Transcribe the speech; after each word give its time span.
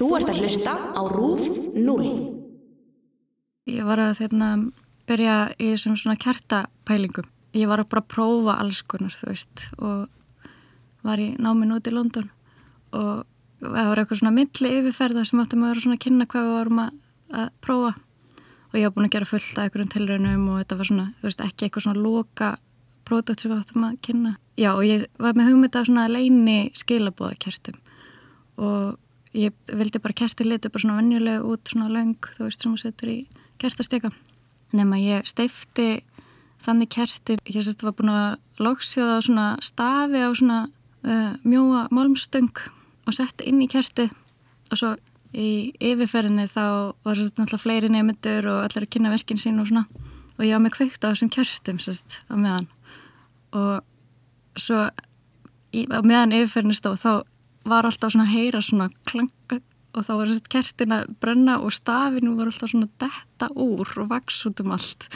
Þú 0.00 0.06
ert 0.16 0.30
að 0.32 0.38
hlusta 0.40 0.72
á 0.96 1.02
RÚF 1.12 1.42
0. 1.76 2.04
Ég 3.68 3.84
var 3.84 4.00
að 4.00 4.14
þeirna, 4.22 4.46
byrja 5.04 5.34
í 5.60 5.66
þessum 5.74 5.98
svona 6.00 6.16
kertapælingum. 6.22 7.26
Ég 7.52 7.68
var 7.68 7.82
að 7.82 7.90
bara 7.92 8.02
prófa 8.08 8.54
alls 8.62 8.78
konar, 8.88 9.12
þú 9.12 9.28
veist, 9.28 9.66
og 9.76 10.46
var 11.04 11.20
í 11.20 11.34
náminn 11.36 11.74
út 11.76 11.90
í 11.90 11.92
London 11.92 12.30
og 12.96 13.26
það 13.60 13.90
var 13.90 14.00
eitthvað 14.00 14.20
svona 14.22 14.32
milli 14.38 14.70
yfirferða 14.78 15.26
sem 15.28 15.42
áttum 15.44 15.66
að 15.66 15.74
vera 15.74 15.84
svona 15.84 15.98
að 15.98 16.02
kynna 16.06 16.28
hvað 16.32 16.48
við 16.48 16.56
varum 16.56 16.80
að, 16.86 16.96
að 17.42 17.52
prófa 17.66 17.92
og 18.40 18.80
ég 18.80 18.88
var 18.88 18.96
búin 18.96 19.10
að 19.10 19.14
gera 19.18 19.30
fullt 19.34 19.52
af 19.52 19.62
einhverjum 19.66 19.92
tilraunum 19.98 20.48
og 20.54 20.58
þetta 20.62 20.80
var 20.80 20.90
svona, 20.94 21.06
þú 21.20 21.28
veist, 21.28 21.44
ekki 21.44 21.68
eitthvað 21.68 21.86
svona 21.90 22.06
loka 22.06 22.50
pródúkt 23.04 23.44
sem 23.44 23.52
við 23.52 23.60
áttum 23.60 23.86
að 23.90 24.00
kynna. 24.08 24.34
Já, 24.56 24.72
og 24.72 24.82
ég 24.88 25.06
var 25.20 25.36
með 25.36 25.52
hugmynd 25.52 25.76
af 25.76 25.92
svona 25.92 26.08
leini 26.08 26.58
skilabóðakertum 26.80 27.80
og 28.64 28.98
ég 29.36 29.54
vildi 29.70 30.00
bara 30.02 30.16
kerti 30.16 30.46
liti 30.46 30.70
bara 30.70 30.82
svona 30.82 30.98
vennjulega 30.98 31.44
út 31.46 31.70
svona 31.70 31.90
löng, 31.92 32.18
þú 32.34 32.46
veist, 32.46 32.62
sem 32.62 32.74
þú 32.74 32.82
setur 32.82 33.12
í 33.12 33.18
kertasteka. 33.60 34.10
Nefn 34.72 34.94
að 34.96 35.06
ég 35.06 35.28
steifti 35.28 35.88
þannig 36.64 36.90
kerti, 36.92 37.38
ég 37.46 37.64
sérst 37.64 37.84
var 37.84 37.94
búin 37.98 38.12
að 38.12 38.38
lóksjóða 38.60 39.20
svona 39.24 39.46
stafi 39.64 40.20
á 40.20 40.30
svona 40.36 40.58
uh, 40.68 41.32
mjóa 41.44 41.86
málmstöng 41.94 42.52
og 43.06 43.16
setti 43.16 43.48
inn 43.50 43.62
í 43.64 43.70
kertið. 43.70 44.12
Og 44.70 44.78
svo 44.78 44.92
í 45.30 45.72
yfirferðinni 45.78 46.48
þá 46.50 46.64
var 47.06 47.16
svo 47.18 47.28
náttúrulega 47.30 47.62
fleiri 47.62 47.90
nefndur 47.92 48.50
og 48.50 48.64
allir 48.66 48.86
að 48.86 48.92
kynna 48.94 49.14
verkin 49.14 49.40
sín 49.40 49.62
og 49.62 49.70
svona. 49.70 49.86
Og 50.38 50.46
ég 50.46 50.56
var 50.56 50.64
með 50.64 50.76
kveikt 50.76 51.04
á 51.06 51.12
þessum 51.12 51.32
kerstum 51.32 51.80
sérst 51.82 52.20
á 52.26 52.34
meðan. 52.34 52.68
Og 53.54 54.60
svo 54.60 54.86
í, 55.72 55.86
á 55.86 56.00
meðan 56.02 56.34
yfirferðinni 56.36 56.78
stóð 56.78 57.02
þá 57.04 57.12
var 57.68 57.88
alltaf 57.88 58.14
svona 58.14 58.28
að 58.28 58.36
heyra 58.36 58.62
svona 58.64 58.88
klanga 59.08 59.60
og 59.90 60.06
þá 60.06 60.12
var 60.14 60.30
sérst 60.30 60.48
kertin 60.52 60.94
að 60.94 61.10
brenna 61.22 61.58
og 61.64 61.74
stafinu 61.74 62.36
voru 62.38 62.52
alltaf 62.52 62.70
svona 62.70 62.88
detta 63.02 63.50
úr 63.58 63.90
og 63.98 64.10
vaks 64.12 64.38
út 64.46 64.62
um 64.62 64.74
allt. 64.76 65.08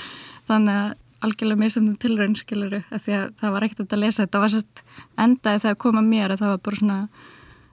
Þannig 0.49 0.81
að 0.81 0.91
algjörlega 1.25 1.63
misundum 1.63 1.97
tilraun 2.01 2.37
skiluru 2.37 2.83
því 2.91 3.17
að 3.17 3.31
það 3.41 3.55
var 3.55 3.67
ekkert 3.69 3.95
að 3.95 4.03
lesa 4.03 4.25
þetta. 4.25 4.43
Var 4.43 4.55
sérst 4.55 4.85
endaði 5.25 5.63
þegar 5.65 5.81
koma 5.87 6.05
mér 6.05 6.35
að 6.35 6.43
það 6.43 6.55
var 6.55 6.63
bara 6.67 6.81
svona 6.83 6.99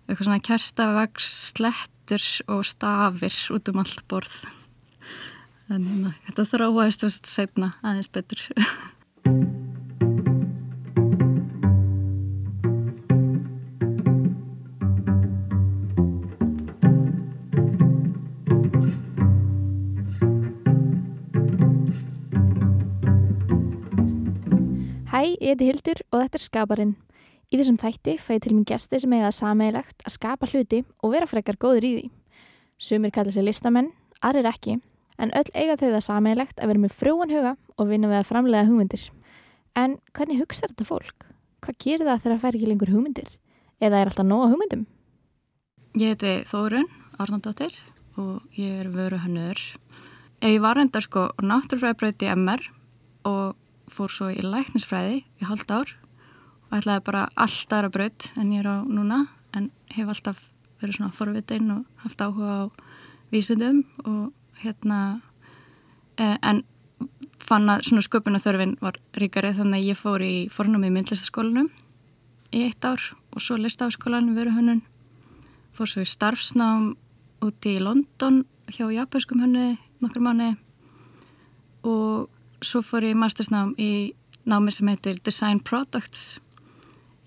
eitthvað 0.06 0.28
svona 0.28 0.46
kertavags 0.48 1.30
slettur 1.52 2.30
og 2.52 2.64
stafir 2.68 3.38
út 3.56 3.72
um 3.72 3.84
allt 3.84 4.04
borð. 4.12 4.40
En 5.72 5.86
þetta 6.28 6.48
þróaðist 6.54 7.06
þess 7.06 7.22
að 7.22 7.36
segna 7.36 7.74
aðeins 7.82 8.12
betur 8.12 8.48
Hæ, 25.22 25.36
ég 25.38 25.52
heiti 25.52 25.66
Hildur 25.68 26.00
og 26.10 26.24
þetta 26.24 26.38
er 26.40 26.42
Skaparinn. 26.42 26.92
Í 27.54 27.58
þessum 27.60 27.76
þætti 27.78 28.14
fæði 28.18 28.40
til 28.42 28.54
mér 28.58 28.64
gesti 28.72 29.00
sem 29.04 29.12
eiga 29.14 29.28
sameigilegt 29.30 30.00
að 30.02 30.16
skapa 30.16 30.48
hluti 30.50 30.80
og 31.06 31.12
vera 31.14 31.28
frekar 31.30 31.60
góður 31.62 31.86
í 31.86 31.92
því. 31.94 32.08
Sumir 32.82 33.14
kalla 33.14 33.30
sér 33.36 33.46
listamenn, 33.46 33.92
aðrir 34.26 34.50
ekki, 34.50 34.80
en 35.22 35.34
öll 35.38 35.52
eiga 35.54 35.76
þau 35.78 35.92
það 35.92 36.04
sameigilegt 36.08 36.58
að 36.58 36.72
vera 36.72 36.84
með 36.88 36.98
frúan 37.04 37.36
huga 37.36 37.54
og 37.78 37.92
vinna 37.92 38.10
við 38.10 38.18
að 38.18 38.28
framlega 38.32 38.70
hugmyndir. 38.72 39.06
En 39.78 39.96
hvernig 40.18 40.42
hugsa 40.42 40.72
þetta 40.72 40.90
fólk? 40.90 41.30
Hvað 41.62 41.80
gerir 41.86 42.10
það 42.10 42.26
þegar 42.26 42.34
það 42.34 42.44
fær 42.48 42.58
ekki 42.58 42.74
lengur 42.74 42.96
hugmyndir? 42.96 43.32
Eða 43.78 44.02
er 44.02 44.10
alltaf 44.10 44.26
nóga 44.26 44.50
hugmyndum? 44.50 44.88
Ég 46.02 46.16
heiti 46.16 46.36
Þórun 46.50 46.90
Arnaldóttir 47.22 47.78
og 48.18 48.42
ég 48.58 48.82
er 48.82 48.90
vöru 48.90 49.22
hannur. 49.22 49.62
Ég 50.42 50.62
var 50.66 50.82
enda 50.82 51.06
sko 51.06 51.30
MR 51.38 52.72
og 53.22 53.61
fór 53.92 54.12
svo 54.12 54.30
í 54.32 54.42
læknisfræði 54.44 55.22
í 55.22 55.48
halvt 55.50 55.76
ár. 55.76 55.94
Og 56.70 56.80
ætlaði 56.80 57.06
bara 57.08 57.28
allt 57.36 57.76
aðra 57.76 57.92
braut 57.92 58.30
en 58.40 58.54
ég 58.56 58.64
er 58.64 58.72
á 58.72 58.78
núna 58.88 59.26
en 59.56 59.70
hef 59.92 60.08
alltaf 60.08 60.42
verið 60.82 60.98
svona 60.98 61.16
forvitinn 61.16 61.72
og 61.76 62.06
haft 62.06 62.24
áhuga 62.24 62.54
á 62.56 62.66
vísundum 63.32 63.84
og 64.06 64.32
hérna 64.62 65.22
eh, 66.18 66.38
en 66.42 66.64
fann 67.42 67.70
að 67.70 67.86
svona 67.88 68.06
sköpunarþörfin 68.06 68.78
var 68.82 68.98
ríkari 69.18 69.54
þannig 69.58 69.82
að 69.82 69.90
ég 69.92 70.00
fór 70.00 70.24
í 70.24 70.36
fornum 70.54 70.86
í 70.88 70.92
myndlistaskólanum 70.94 71.70
í 72.52 72.66
eitt 72.68 72.86
ár 72.86 73.02
og 73.32 73.44
svo 73.44 73.58
listafaskólan 73.60 74.34
veru 74.36 74.54
hönnun 74.56 74.82
fór 75.76 75.90
svo 75.90 76.04
í 76.06 76.10
starfsnám 76.10 76.94
úti 77.44 77.78
í 77.78 77.84
London 77.84 78.44
hjá 78.72 78.86
japanskum 78.94 79.42
hönni 79.44 79.78
nokkur 80.04 80.24
mánu 80.24 80.52
og 81.88 82.30
svo 82.62 82.82
fór 82.86 83.06
ég 83.10 83.18
mastersnám 83.18 83.74
í 83.82 84.14
námi 84.46 84.72
sem 84.74 84.90
heitir 84.92 85.20
Design 85.26 85.62
Products 85.66 86.40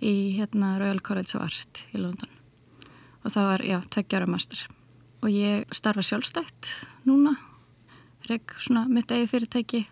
í 0.03 0.35
hérna 0.39 0.77
Royal 0.79 1.01
College 1.03 1.37
of 1.37 1.45
Art 1.47 1.83
í 1.95 2.01
London. 2.01 2.31
Og 3.25 3.33
það 3.33 3.49
var, 3.51 3.65
já, 3.65 3.79
tveggjara 3.91 4.29
master. 4.31 4.61
Og 5.25 5.33
ég 5.33 5.65
starfa 5.75 6.05
sjálfstætt 6.05 6.69
núna 7.09 7.35
reg 8.29 8.55
svona 8.61 8.87
mitt 8.89 9.11
eigi 9.13 9.29
fyrirtæki 9.29 9.83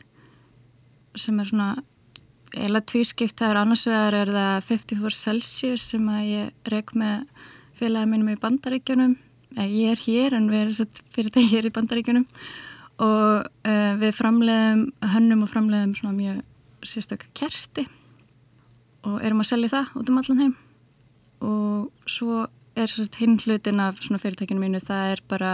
sem 1.20 1.40
er 1.40 1.48
svona 1.48 1.70
eila 2.56 2.80
tvískipt, 2.84 3.36
það 3.36 3.50
er 3.50 3.60
annars 3.60 3.84
vegar 3.88 4.16
er 4.16 4.30
það 4.32 4.66
54 4.68 5.18
Celsius 5.18 5.84
sem 5.92 6.08
að 6.12 6.22
ég 6.28 6.72
reg 6.72 6.92
með 6.96 7.26
félagið 7.76 8.10
mínum 8.12 8.32
í 8.32 8.40
bandaríkjunum. 8.40 9.14
Ég 9.56 9.92
er 9.92 10.02
hér 10.06 10.36
en 10.36 10.48
við 10.52 10.66
erum 10.66 11.00
fyrirtæki 11.12 11.50
hér 11.52 11.68
í 11.68 11.72
bandaríkjunum 11.74 12.26
og 13.02 13.48
uh, 13.66 13.94
við 14.00 14.14
framleiðum 14.16 14.84
hönnum 15.14 15.44
og 15.46 15.50
framleiðum 15.52 15.96
svona 15.98 16.14
mjög 16.16 16.42
sérstaklega 16.86 17.34
kerti. 17.42 17.86
Og 19.06 19.18
erum 19.26 19.42
að 19.42 19.50
selja 19.50 19.72
það 19.72 19.96
út 19.98 20.12
um 20.12 20.20
allan 20.20 20.42
heim. 20.44 20.54
Og 21.42 22.10
svo 22.10 22.44
er 22.78 22.94
hinn 23.18 23.40
hlutin 23.42 23.82
af 23.82 23.98
svona 24.00 24.22
fyrirtækinu 24.22 24.62
mínu. 24.62 24.80
Það 24.82 25.10
er 25.16 25.24
bara 25.28 25.52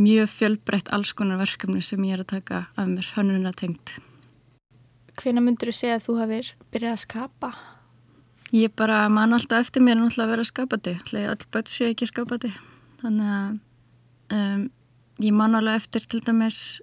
mjög 0.00 0.32
fjölbreytt 0.32 0.90
alls 0.92 1.12
konar 1.14 1.38
verkefni 1.38 1.82
sem 1.84 2.02
ég 2.08 2.16
er 2.16 2.24
að 2.24 2.32
taka 2.32 2.64
af 2.74 2.88
mér 2.90 3.12
hönnuna 3.14 3.52
tengt 3.54 3.94
Hvena 5.14 5.42
myndur 5.44 5.70
þú 5.70 5.76
segja 5.78 5.98
að 6.00 6.06
þú 6.08 6.14
hafið 6.18 6.48
byrjað 6.74 6.94
að 6.96 7.02
skapa? 7.04 7.50
Ég 8.54 8.72
bara 8.74 9.04
man 9.10 9.36
alltaf 9.36 9.62
eftir 9.62 9.84
mér 9.86 10.00
að 10.02 10.32
vera 10.32 10.46
skapandi. 10.46 10.96
All 11.14 11.46
börn 11.54 11.70
sé 11.70 11.90
ekki 11.92 12.08
skapandi? 12.10 12.50
Þannig 12.98 13.30
að 13.34 13.52
um, 14.34 14.64
ég 15.22 15.34
man 15.36 15.54
alveg 15.54 15.82
eftir 15.82 16.06
til 16.10 16.22
dæmis 16.24 16.80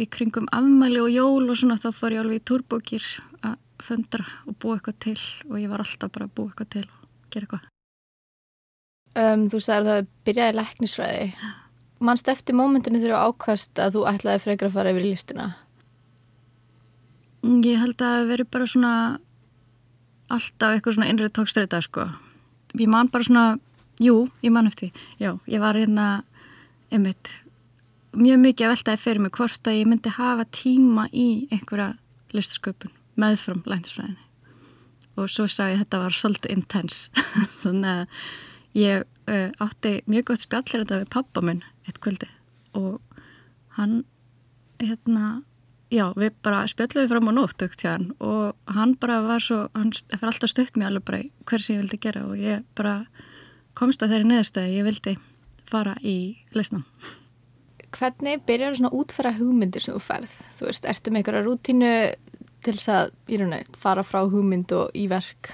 í 0.00 0.06
kringum 0.10 0.48
afmæli 0.54 1.02
og 1.02 1.10
jól 1.12 1.50
og 1.50 1.58
svona 1.58 1.78
þá 1.78 1.90
fór 1.94 2.16
ég 2.16 2.24
alveg 2.24 2.40
í 2.40 2.46
túrbókir 2.48 3.04
að 3.44 3.58
föndra 3.82 4.24
og 4.46 4.56
búa 4.62 4.78
eitthvað 4.78 4.98
til 5.04 5.18
og 5.50 5.58
ég 5.60 5.70
var 5.70 5.84
alltaf 5.84 6.12
bara 6.14 6.28
að 6.28 6.34
búa 6.36 6.50
eitthvað 6.50 6.72
til 6.76 6.86
og 6.86 7.34
gera 7.34 7.46
eitthvað 7.46 7.68
um, 9.22 9.44
Þú 9.52 9.60
sagði 9.60 9.82
að 9.82 9.90
það 9.90 10.14
byrjaði 10.28 10.56
læknisfræði 10.58 11.26
Manst 12.02 12.26
eftir 12.26 12.56
mómentinu 12.58 12.98
þegar 12.98 13.14
þú 13.14 13.30
ákvæmst 13.30 13.78
að 13.78 13.96
þú 13.96 14.00
ætlaði 14.10 14.42
frekar 14.42 14.68
að 14.68 14.74
fara 14.74 14.90
yfir 14.90 15.04
listina? 15.06 15.44
Ég 17.42 17.78
held 17.78 17.94
að 17.94 18.16
það 18.16 18.30
veri 18.32 18.46
bara 18.56 18.66
svona 18.70 18.94
alltaf 20.32 20.74
eitthvað 20.74 20.96
svona 20.96 21.10
innrið 21.12 21.34
tókstreita 21.36 21.78
sko. 21.84 22.08
Ég 22.74 22.90
man 22.90 23.10
bara 23.12 23.26
svona, 23.26 23.44
jú, 24.02 24.26
ég 24.42 24.54
man 24.54 24.66
eftir 24.66 24.90
já, 25.22 25.36
ég 25.46 25.62
var 25.62 25.78
hérna 25.78 26.24
einmitt 26.90 27.30
mjög 28.16 28.42
mikið 28.42 28.66
að 28.66 28.74
veltaði 28.74 29.02
fyrir 29.02 29.24
mig 29.24 29.36
hvort 29.38 29.68
að 29.68 29.78
ég 29.78 29.88
myndi 29.88 30.12
hafa 30.16 30.48
tíma 30.52 31.06
í 31.12 31.28
einhverja 31.52 31.94
listasköpun 32.32 32.92
meðfram 33.20 33.64
læntisfræðinni 33.68 34.28
og 35.20 35.28
svo 35.30 35.46
sá 35.50 35.66
ég 35.68 35.76
að 35.76 35.82
þetta 35.84 36.00
var 36.02 36.16
svolítið 36.16 36.54
intense. 36.56 37.24
Þannig 37.62 37.90
að 37.92 38.26
ég 38.78 39.06
uh, 39.28 39.48
átti 39.62 39.94
mjög 40.08 40.28
gott 40.30 40.44
spjallir 40.44 40.84
þetta 40.84 41.00
við 41.02 41.12
pappa 41.12 41.44
minn 41.44 41.62
eitt 41.86 42.00
kvöldi. 42.02 42.28
Og 42.78 43.00
hann 43.76 44.02
hérna 44.80 45.42
já 45.92 46.06
við 46.16 46.32
bara 46.44 46.64
spjalluðum 46.70 47.10
fram 47.10 47.28
á 47.28 47.32
nótt 47.36 47.66
hann, 47.84 48.12
og 48.24 48.56
hann 48.72 48.96
bara 49.00 49.20
var 49.26 49.44
svo 49.44 49.66
hann 49.76 49.92
fyrir 49.92 50.30
alltaf 50.30 50.52
stökt 50.52 50.80
mér 50.80 50.88
alveg 50.88 51.04
bara 51.10 51.22
hversi 51.44 51.76
ég 51.76 51.84
vildi 51.84 52.00
gera. 52.00 52.24
Og 52.24 52.40
ég 52.40 52.64
bara 52.74 53.02
komst 53.76 54.02
að 54.02 54.16
þeirri 54.16 54.30
neðastæði 54.32 54.78
ég 54.78 54.88
vildi 54.88 55.18
fara 55.68 55.96
í 56.00 56.16
leysnum 56.56 56.86
Hvernig 57.92 58.44
byrjar 58.48 58.72
þú 58.72 58.80
svona 58.80 58.94
útfæra 58.96 59.34
hugmyndir 59.36 59.84
sem 59.84 59.96
þú 59.96 60.02
ferð? 60.02 60.36
Þú 60.56 60.68
veist, 60.68 60.86
ertu 60.88 61.12
með 61.12 61.20
einhverja 61.20 61.44
rútínu 61.46 61.90
til 62.62 62.74
þess 62.76 62.92
að, 62.94 63.12
ég 63.28 63.42
raunar, 63.42 63.68
fara 63.76 64.04
frá 64.06 64.22
hugmynd 64.22 64.72
og 64.78 64.94
í 64.96 65.08
verk? 65.10 65.52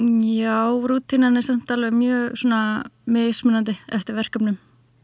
Já, 0.00 0.64
rútínan 0.90 1.36
er 1.36 1.44
samt 1.44 1.70
alveg 1.70 1.92
mjög 1.92 2.38
svona 2.40 2.62
mismunandi 3.04 3.76
eftir 3.92 4.16
verkefnum. 4.16 4.56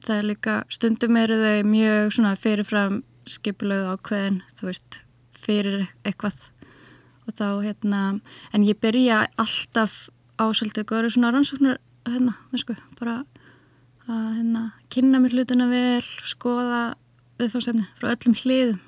Það 0.06 0.17
er 0.17 0.28
líka, 0.31 0.55
stundum 0.73 1.19
eru 1.20 1.37
þau 1.43 1.69
mjög 1.69 2.14
svona 2.17 2.34
fyrirfram 2.40 3.02
skipulöðu 3.28 3.93
ákveðin, 3.93 4.40
þú 4.56 4.70
veist, 4.70 5.00
fyrir 5.37 5.88
eitthvað 6.06 6.38
og 7.26 7.34
þá, 7.34 7.49
hérna, 7.64 8.02
en 8.55 8.67
ég 8.67 8.78
byrja 8.81 9.25
alltaf 9.40 10.06
á 10.38 10.46
svolítið 10.55 10.87
góður 10.88 11.12
svona 11.12 11.32
rannsóknar, 11.34 11.81
hérna, 12.06 12.37
sko, 12.55 12.76
bara 13.00 13.25
að 14.11 14.26
hérna, 14.38 14.64
kynna 14.93 15.20
mér 15.23 15.35
hlutina 15.37 15.67
vel, 15.70 16.03
skoða 16.26 16.82
viðfáðsefni 17.41 17.87
frá 17.99 18.12
öllum 18.14 18.37
hliðum. 18.43 18.85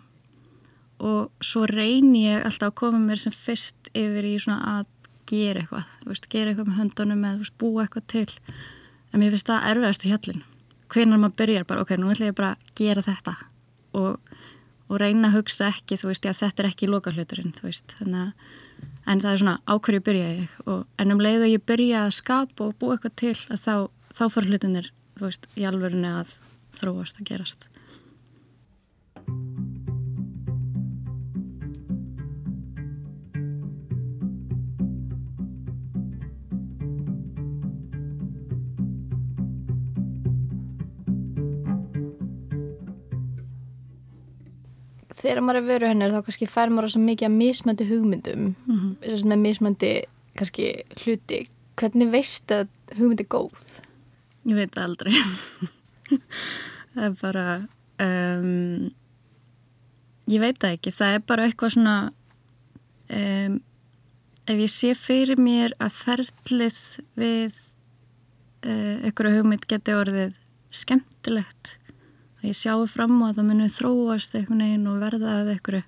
Og 0.99 1.44
svo 1.44 1.65
reyni 1.70 2.25
ég 2.25 2.47
alltaf 2.47 2.73
að 2.73 2.79
koma 2.81 3.00
mér 3.03 3.20
sem 3.23 3.35
fyrst 3.35 3.91
yfir 3.94 4.26
í 4.26 4.35
svona 4.43 4.79
að 4.79 4.87
gera 5.29 5.62
eitthvað, 5.62 5.91
veist, 6.09 6.29
gera 6.32 6.53
eitthvað 6.53 6.70
með 6.70 6.81
höndunum 6.82 7.26
eða 7.29 7.43
veist, 7.43 7.59
búa 7.61 7.85
eitthvað 7.85 8.06
til. 8.15 8.55
En 9.12 9.23
mér 9.23 9.35
finnst 9.35 9.50
það 9.50 9.69
erfiðast 9.73 10.06
í 10.06 10.12
hjallin 10.12 10.47
hvernig 10.88 11.21
maður 11.21 11.37
byrjar 11.43 11.67
bara, 11.69 11.85
ok, 11.85 11.94
nú 12.00 12.12
ætlum 12.12 12.31
ég 12.31 12.37
bara 12.38 12.55
að 12.55 12.73
gera 12.79 13.05
þetta. 13.05 13.35
Og, 13.99 14.35
og 14.88 15.00
reyna 15.03 15.29
að 15.29 15.38
hugsa 15.38 15.69
ekki, 15.69 15.99
þú 16.00 16.11
veist, 16.11 16.25
já, 16.25 16.35
þetta 16.37 16.64
er 16.64 16.71
ekki 16.71 16.88
loka 16.88 17.12
hluturinn, 17.12 17.53
þú 17.56 17.69
veist, 17.69 17.94
þannig 18.00 18.23
að 18.23 18.56
en 19.09 19.23
það 19.23 19.32
er 19.32 19.43
svona 19.43 19.56
ákverju 19.69 20.05
byrja 20.05 20.29
ég? 20.37 20.56
Og, 20.69 20.85
en 21.00 21.14
um 21.14 21.23
leið 21.25 21.44
að 21.47 21.53
ég 21.55 21.67
byrja 21.69 22.05
að 22.05 22.14
skapa 22.19 22.69
og 22.69 22.76
búa 22.81 22.97
eitthvað 22.97 23.17
til 23.21 23.35
að 23.49 23.61
þá, 23.64 23.75
þá 24.17 24.25
fara 24.35 24.50
hlutinir 24.50 24.91
þú 25.19 25.31
veist, 25.31 25.50
í 25.59 25.67
alverðinu 25.69 26.15
að 26.20 26.37
þróast 26.79 27.20
að 27.20 27.29
gerast 27.32 27.69
Þegar 45.19 45.43
maður 45.43 45.59
er 45.59 45.67
veru 45.67 45.88
hennar 45.91 46.12
þá 46.14 46.21
kannski 46.29 46.47
fær 46.47 46.71
maður 46.71 46.93
svo 46.94 47.00
mikið 47.03 47.26
að 47.26 47.35
mismöndi 47.35 47.87
hugmyndum 47.88 48.44
mm 48.47 48.76
-hmm. 48.79 48.93
með 49.26 49.43
mismöndi 49.43 49.93
kannski 50.38 50.69
hluti 51.03 51.41
hvernig 51.79 52.11
veistu 52.12 52.62
að 52.62 52.69
hugmyndi 52.99 53.26
er 53.26 53.32
góð? 53.35 53.88
Ég 54.49 54.56
veit 54.56 54.79
aldrei. 54.81 55.12
Það 56.95 57.05
er 57.05 57.17
bara 57.21 57.47
um, 58.00 58.87
ég 60.29 60.41
veit 60.43 60.56
það 60.59 60.77
ekki. 60.79 60.93
Það 60.95 61.17
er 61.17 61.25
bara 61.29 61.49
eitthvað 61.49 61.75
svona 61.75 61.97
um, 63.12 63.59
ef 64.49 64.62
ég 64.65 64.73
sé 64.73 64.95
fyrir 64.97 65.41
mér 65.41 65.75
að 65.83 65.99
ferlið 65.99 66.81
við 67.21 67.59
uh, 68.65 68.97
einhverju 69.05 69.37
hugmynd 69.37 69.69
geti 69.69 69.97
orðið 69.97 70.35
skemmtilegt 70.75 71.75
að 72.41 72.50
ég 72.50 72.56
sjáu 72.56 72.87
fram 72.89 73.19
á 73.25 73.29
að 73.29 73.41
það 73.41 73.49
muni 73.50 73.71
þróast 73.73 74.37
einhvern 74.37 74.65
veginn 74.65 74.89
og 74.89 75.00
verða 75.03 75.39
að 75.43 75.53
einhverju 75.56 75.85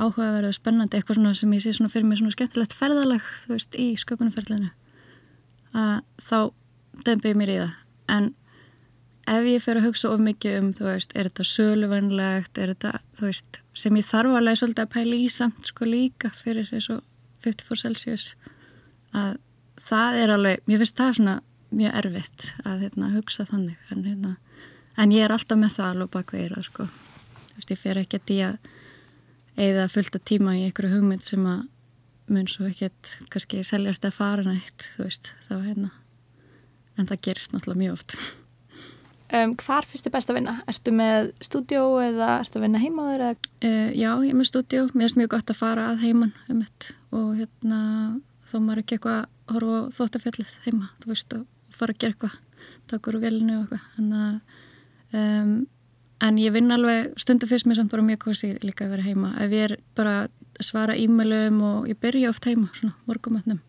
áhugaverðu 0.00 0.50
og 0.50 0.56
spennandi 0.56 0.98
eitthvað 0.98 1.18
svona 1.20 1.36
sem 1.36 1.54
ég 1.54 1.64
sé 1.64 1.74
svona 1.76 1.92
fyrir 1.92 2.08
mig 2.08 2.20
svona 2.20 2.34
skemmtilegt 2.34 2.76
ferðalag 2.76 3.26
þú 3.44 3.54
veist 3.54 3.76
í 3.76 3.88
sköpunumferðlinu 4.00 4.70
að 5.76 5.98
þá 6.24 6.38
dempi 7.06 7.32
ég 7.32 7.38
mér 7.38 7.52
í 7.52 7.58
það. 7.60 7.74
En 8.10 8.30
ef 9.30 9.46
ég 9.46 9.62
fer 9.62 9.78
að 9.78 9.86
hugsa 9.88 10.10
of 10.10 10.22
mikið 10.24 10.56
um 10.60 10.72
þú 10.76 10.88
veist, 10.88 11.14
er 11.14 11.28
þetta 11.30 11.46
söluvænlegt 11.50 12.58
er 12.58 12.74
þetta, 12.74 13.02
þú 13.18 13.28
veist, 13.28 13.60
sem 13.74 14.00
ég 14.00 14.08
þarf 14.08 14.38
alveg 14.38 14.58
svolítið 14.60 14.84
að 14.86 14.92
pæla 14.96 15.20
í 15.20 15.28
samt 15.30 15.70
sko 15.70 15.88
líka 15.88 16.32
fyrir 16.34 16.66
þessu 16.70 16.98
54 17.44 17.82
Celsius 17.84 18.26
að 19.16 19.38
það 19.90 20.18
er 20.22 20.34
alveg, 20.34 20.66
mér 20.66 20.82
finnst 20.82 20.98
það 20.98 21.14
svona 21.18 21.36
mjög 21.70 21.96
erfitt 22.00 22.46
að 22.66 22.84
hérna, 22.84 23.12
hugsa 23.14 23.46
þannig. 23.46 23.78
En 23.94 24.04
hérna 24.04 24.34
en 25.00 25.14
ég 25.14 25.24
er 25.24 25.34
alltaf 25.34 25.58
með 25.58 25.76
það 25.78 25.92
alveg 25.94 26.12
bak 26.16 26.34
við 26.34 26.46
eira 26.46 26.62
sko. 26.66 26.86
þú 26.90 27.60
veist, 27.60 27.70
ég 27.70 27.80
fer 27.80 28.00
í 28.02 28.40
að 28.44 28.58
eða 29.60 29.88
fullta 29.92 30.18
tíma 30.18 30.56
í 30.56 30.64
einhverju 30.66 30.96
hugmynd 30.96 31.24
sem 31.24 31.46
að 31.46 31.66
mun 32.30 32.46
svo 32.48 32.68
ekkert 32.68 33.16
kannski 33.32 33.64
seljast 33.66 34.04
að 34.06 34.16
fara 34.16 34.46
nætt 34.46 34.86
þú 34.94 35.06
veist, 35.08 35.32
þá 35.48 35.54
hérna 35.66 35.90
en 37.00 37.08
það 37.10 37.24
gerist 37.26 37.54
náttúrulega 37.54 37.82
mjög 37.84 37.98
oft. 37.98 38.16
Um, 39.30 39.52
Hvar 39.62 39.86
finnst 39.86 40.06
þið 40.06 40.14
best 40.16 40.30
að 40.32 40.36
vinna? 40.40 40.56
Ertu 40.70 40.92
með 40.94 41.28
stúdjó 41.46 41.82
eða 42.02 42.30
ertu 42.40 42.58
að 42.58 42.64
vinna 42.64 42.80
heimaður? 42.82 43.22
Uh, 43.62 43.90
já, 43.94 44.10
ég 44.10 44.32
er 44.32 44.38
með 44.38 44.48
stúdjó 44.48 44.86
mér 44.90 45.04
finnst 45.04 45.20
mjög 45.20 45.32
gott 45.36 45.52
að 45.52 45.60
fara 45.60 45.84
að 45.92 46.02
heiman 46.06 46.32
um 46.50 46.64
og 47.10 47.28
hérna, 47.38 47.78
þá 48.46 48.56
maður 48.58 48.82
ekki 48.82 48.96
eitthvað 48.96 49.20
að 49.20 49.54
horfa 49.54 49.78
þóttafjallið 49.96 50.50
heima 50.66 50.90
þú 51.02 51.10
veist, 51.10 51.34
og 51.34 51.74
fara 51.78 51.94
að 51.94 52.02
gera 52.02 52.14
eitthvað 52.14 52.36
takur 52.90 53.18
úr 53.18 53.24
velinu 53.24 53.60
og 53.60 53.72
eitthvað. 53.78 54.42
Um, 55.10 55.54
en 56.20 56.38
ég 56.38 56.54
vinn 56.54 56.74
alveg 56.74 57.14
stundu 57.18 57.48
fyrst 57.50 57.66
mér 57.66 57.80
samt 57.80 57.94
bara 57.94 58.04
mjög 58.06 58.24
kosi 58.26 58.52
líka 58.66 58.86
að 58.86 58.96
vera 58.96 59.06
heima. 59.06 59.32
Ef 59.42 59.54
ég 59.54 59.66
er 59.70 59.76
bara 59.98 60.16
að 60.26 60.66
svara 60.66 60.98
e-mailum 60.98 61.62
og 61.64 61.90
ég 61.90 61.98
byrja 62.02 62.30
oft 62.34 62.46
heima 62.50 62.68
svona 62.76 62.98
morgumötnum 63.06 63.62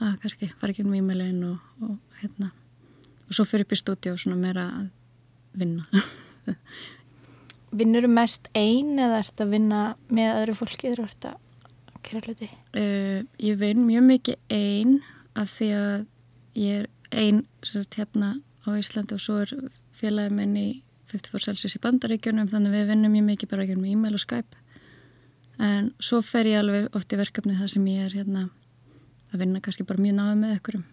að 0.00 0.18
kannski 0.22 0.50
fara 0.52 0.74
ekki 0.74 0.84
um 0.84 0.94
e-mailin 0.96 1.42
og, 1.48 1.56
og 1.86 2.20
hérna. 2.20 2.50
Og 3.26 3.34
svo 3.34 3.46
fyrir 3.48 3.66
upp 3.66 3.74
í 3.74 3.80
stúdíu 3.80 4.14
og 4.14 4.20
svona 4.22 4.38
meira 4.40 4.66
að 4.82 4.90
vinna. 5.56 6.04
Vinnur 7.76 8.06
þú 8.06 8.12
mest 8.14 8.50
einn 8.56 8.98
eða 9.02 9.22
ert 9.24 9.42
að 9.42 9.54
vinna 9.56 9.80
með 10.12 10.40
öðru 10.42 10.56
fólki 10.60 10.92
þú 10.94 11.06
ert 11.08 11.28
að 11.32 11.38
kera 12.06 12.22
hluti? 12.22 12.48
Uh, 12.76 13.24
ég 13.42 13.58
vinn 13.60 13.86
mjög 13.86 14.06
mikið 14.10 14.52
einn 14.54 14.98
af 15.36 15.50
því 15.56 15.70
að 15.76 16.04
ég 16.56 16.84
er 16.84 16.90
einn 17.16 17.42
hérna 17.96 18.36
á 18.66 18.68
Íslandi 18.74 19.16
og 19.16 19.22
svo 19.22 19.40
er 19.42 19.52
félagið 19.94 20.36
minn 20.36 20.54
í 20.58 20.68
54 21.10 21.44
Celsius 21.48 21.76
í 21.78 21.82
bandaríkjunum 21.82 22.48
þannig 22.50 22.72
að 22.72 22.78
við 22.78 22.88
vinnum 22.92 23.12
mjög 23.14 23.26
mikið 23.30 23.50
bara 23.50 23.66
ekki 23.66 23.76
með 23.80 23.92
e-mail 23.92 24.16
og 24.16 24.22
Skype. 24.22 24.62
En 25.62 25.90
svo 26.02 26.20
fer 26.26 26.48
ég 26.50 26.60
alveg 26.60 26.88
oft 26.96 27.12
í 27.12 27.18
verkefni 27.18 27.58
það 27.58 27.72
sem 27.72 27.90
ég 27.90 28.06
er 28.06 28.16
hérna 28.20 28.46
að 29.36 29.44
vinna 29.44 29.62
kannski 29.64 29.86
bara 29.88 30.02
mjög 30.02 30.16
náðu 30.18 30.38
með 30.40 30.56
ykkurum 30.56 30.86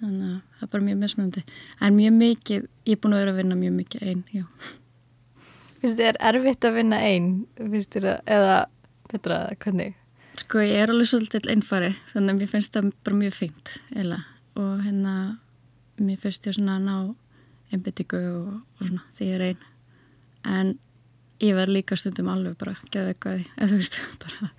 þannig 0.00 0.30
að 0.30 0.38
það 0.58 0.64
er 0.66 0.72
bara 0.72 0.86
mjög 0.88 1.02
mismunandi. 1.02 1.42
En 1.80 1.98
mjög 1.98 2.16
mikið, 2.18 2.64
ég 2.84 2.96
er 2.96 3.00
búin 3.02 3.14
að 3.14 3.22
vera 3.22 3.34
að 3.34 3.40
vinna 3.40 3.58
mjög 3.58 3.76
mikið 3.78 4.08
einn, 4.10 4.24
já. 4.34 4.44
Finnst 5.80 5.98
þið 6.00 6.08
er 6.08 6.18
erfitt 6.30 6.64
að 6.64 6.78
vinna 6.78 6.98
einn 7.04 7.28
finnst 7.58 7.94
þið 7.94 8.08
eða 8.10 8.56
betra 9.12 9.40
hvernig? 9.60 9.98
Sko 10.40 10.62
ég 10.64 10.80
er 10.82 10.90
alveg 10.90 11.10
svolítið 11.10 11.50
einfari 11.52 11.90
þannig 12.10 12.32
að 12.32 12.40
mér 12.40 12.50
finnst 12.50 12.74
það 12.74 12.88
bara 13.06 13.18
mjög 13.20 13.36
fengt 13.36 13.74
eila 13.94 14.18
og 14.58 14.72
hérna 14.82 15.12
mér 16.00 16.18
finnst 16.22 16.48
ég 16.48 16.56
svona 16.56 16.78
að 16.78 16.88
ná 16.88 16.96
einbyttingu 17.74 18.22
og, 18.30 18.48
og 18.56 18.88
svona 18.88 19.04
því 19.14 19.28
ég 19.28 19.36
er 19.36 19.46
einn 19.50 19.68
en 20.54 20.72
ég 21.44 21.56
verð 21.58 21.76
líka 21.76 21.98
stundum 21.98 22.32
alveg 22.32 22.56
bara 22.60 22.74
að 22.78 22.90
geða 22.94 23.12
eitthvað 23.12 23.44
eða 23.44 23.70
þú 23.70 23.80
veist, 23.82 24.00
bara 24.24 24.50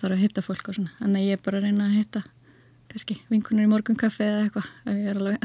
þarf 0.00 0.16
að 0.16 0.22
hitta 0.24 0.46
fólk 0.46 0.72
og 0.72 0.78
svona, 0.78 0.96
en 1.04 1.20
ég 1.20 1.36
er 1.36 1.44
bara 1.44 1.60
að 1.60 1.68
reyna 1.68 1.88
að 1.90 1.98
hitta 2.00 2.24
kannski 2.92 3.18
vinkunur 3.30 3.66
í 3.66 3.70
morgunkaffi 3.70 4.26
eða 4.26 4.42
eitthvað, 4.46 4.68
er 4.92 5.20
alveg 5.20 5.38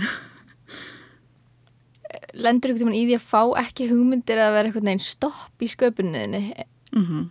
Lendur 2.37 2.71
ykkur 2.71 2.83
tíman 2.83 2.97
í 2.97 3.05
því 3.07 3.15
að 3.17 3.25
fá 3.25 3.41
ekki 3.63 3.87
hugmyndir 3.89 4.39
að 4.41 4.53
vera 4.53 4.69
eitthvað 4.69 4.85
neinn 4.87 5.01
stopp 5.01 5.63
í 5.63 5.69
sköpunniðinni 5.71 6.41
mm 6.53 7.05
-hmm. 7.05 7.23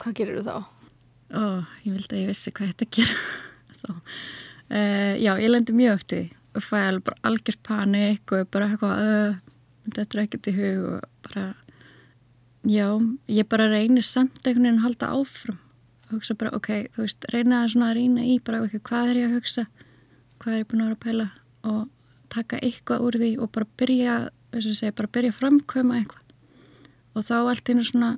hvað 0.00 0.16
gerir 0.20 0.38
þú 0.38 0.44
þá? 0.46 0.56
Ó, 1.34 1.42
ég 1.84 1.92
vildi 1.92 2.14
að 2.14 2.22
ég 2.22 2.30
vissi 2.30 2.52
hvað 2.54 2.72
þetta 2.72 2.90
gera 2.96 3.18
þá 3.82 3.90
uh, 3.90 5.14
Já, 5.20 5.32
ég 5.42 5.50
lendur 5.50 5.76
mjög 5.76 5.98
eftir 6.00 6.22
því 6.22 6.30
og 6.54 6.62
fæ 6.62 7.02
bara 7.02 7.20
algjör 7.26 7.58
panik 7.66 8.32
og 8.32 8.48
bara 8.50 8.70
eitthvað 8.70 8.96
uh, 9.02 9.36
þetta 9.90 10.18
er 10.18 10.22
ekkert 10.24 10.50
í 10.50 10.56
hug 10.58 10.88
og 10.92 11.00
bara 11.26 11.44
já, 12.64 12.88
ég 13.28 13.48
bara 13.48 13.68
reynir 13.68 14.06
samt 14.06 14.46
einhvern 14.46 14.68
veginn 14.68 14.80
að 14.80 14.86
halda 14.86 15.12
áfram 15.18 15.60
hugsa 16.18 16.36
bara 16.40 16.52
ok, 16.56 16.70
þú 16.94 17.04
veist, 17.04 17.26
reyna 17.32 17.62
að 17.62 17.72
svona 17.74 17.90
að 17.90 17.98
reyna 18.00 18.26
í 18.26 18.36
bara 18.44 18.62
ok, 18.64 18.76
hvað 18.88 19.10
er 19.12 19.20
ég 19.20 19.30
að 19.30 19.38
hugsa? 19.38 19.66
Hvað 20.42 20.54
er 20.54 20.62
ég 20.62 20.68
búin 20.70 20.84
að 20.84 20.90
vera 20.90 20.98
að 20.98 21.04
pæla? 21.06 21.26
Og 21.70 21.80
taka 22.34 22.60
eitthvað 22.60 23.06
úr 23.06 23.18
því 23.22 23.32
og 23.38 23.50
bara 23.54 23.70
byrja 23.80 24.14
þess 24.54 24.70
að 24.70 24.78
segja, 24.80 24.98
bara 25.00 25.12
byrja 25.16 25.34
að 25.34 25.40
framkvæma 25.40 25.98
eitthvað. 26.00 26.22
Og 27.14 27.26
þá 27.26 27.34
allt 27.40 27.70
einu 27.70 27.84
svona 27.86 28.12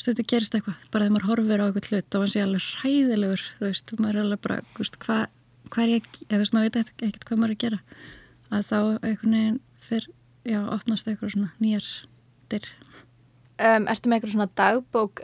stundu 0.00 0.24
gerist 0.24 0.54
eitthvað, 0.54 0.78
bara 0.90 1.06
þegar 1.06 1.14
maður 1.16 1.28
horfir 1.30 1.60
á 1.60 1.66
eitthvað 1.66 1.90
hlut, 1.90 2.08
þá 2.10 2.18
var 2.20 2.32
það 2.32 2.46
alveg 2.46 2.68
hræðilegur 2.80 3.44
þú 3.50 3.66
veist, 3.66 3.92
maður 3.98 4.16
er 4.16 4.24
alveg 4.24 4.42
bara, 4.46 4.58
þú 4.70 4.84
veist, 4.84 4.98
hvað 5.04 5.24
hvað 5.70 5.86
er 5.86 5.92
ég, 5.94 6.08
ef 6.26 6.40
þess 6.40 6.50
að 6.50 6.56
maður 6.56 6.66
veit 6.66 6.78
ekkert 6.80 7.26
hvað 7.26 7.40
maður 7.40 7.52
er 7.52 7.56
að 7.56 7.64
gera. 7.64 7.80
Að 8.50 8.66
þá 8.66 8.78
einhvern 8.80 9.36
veginn 9.36 9.58
fyrr, 9.80 10.06
já, 10.48 10.60
opnast 10.74 11.10
eitthvað 11.10 11.34
svona 11.34 11.50
nýjar 11.62 11.90
dyr. 12.50 12.70
Um, 13.60 13.86
Ertu 13.92 14.10
með 14.10 14.16
eitthvað 14.18 14.34
svona 14.34 14.48
dagbók 14.58 15.22